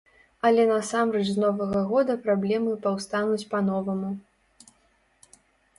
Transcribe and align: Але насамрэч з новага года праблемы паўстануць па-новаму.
Але 0.47 0.63
насамрэч 0.69 1.21
з 1.31 1.35
новага 1.43 1.79
года 1.91 2.13
праблемы 2.25 2.71
паўстануць 2.87 3.49
па-новаму. 3.53 4.13